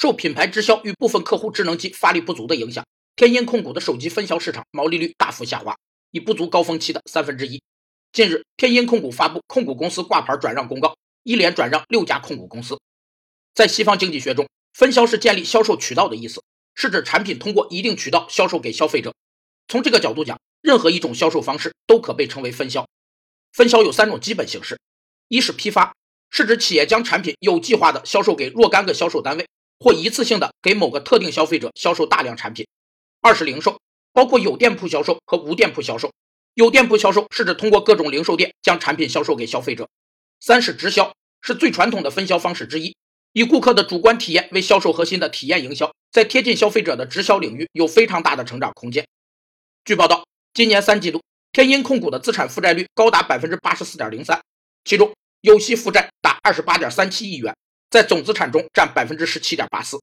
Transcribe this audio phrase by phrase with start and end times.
[0.00, 5.76] 受品牌直销与部分客户智能机发力不足的影响，天音控股的手机分销市场毛利率大幅下滑，
[6.10, 7.62] 已不足高峰期的三分之一。
[8.10, 12.80] 近日，天音控股发布控股公司挂牌转让公告，一连转让六家控股公司。
[13.52, 16.42] 在西方经济学中，分销是建立销售渠道的意思，
[16.74, 19.12] 是指产品通过一定渠道销售给消费者。
[19.68, 22.88] 从这个角度讲，任何一种销售方式都可被称为分销。
[23.52, 24.80] 分销有三种基本形式：
[25.28, 25.94] 一是批发，
[26.30, 29.46] 是指企业将产品有计划的销售给若干个销售单位，
[29.80, 32.66] 或一次性的给某个特定消费者销售大量产品；
[33.22, 33.80] 二是零售，
[34.12, 36.12] 包括有店铺销售和无店铺销售。
[36.54, 39.88] 有店铺销售是指通过各种零售店将产品销售给消费者。
[40.38, 42.94] 三是直销，是最传统的分销方式之一，
[43.32, 49.06] 以顾客的主观体验为销售核心的体验营销，在贴近消费者的直销领域有非常大的成长空间。
[49.84, 51.22] 据报道，今年三季度，
[51.52, 54.42] 天音控股的资产负债率高达百分之八十四点零三，
[54.84, 57.56] 其中有息负债达二十八点三七亿元，
[57.90, 60.00] 在总资产中占百分之十七点八四。